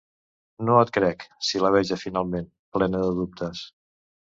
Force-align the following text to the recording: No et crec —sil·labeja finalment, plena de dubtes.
No 0.69 0.77
et 0.85 0.91
crec 0.95 1.25
—sil·labeja 1.49 1.99
finalment, 2.05 2.49
plena 2.79 3.05
de 3.07 3.13
dubtes. 3.21 3.65